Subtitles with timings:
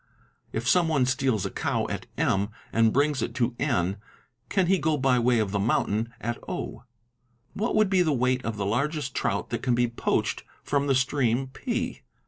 [0.51, 3.97] "If someone 'steals a cow at M and brings it to N,
[4.49, 6.85] can he go by way of the mountain at 0?"
[7.53, 10.95] 'What would be the weight of the largest trout that can be 'poached from the
[10.95, 12.01] stream P?"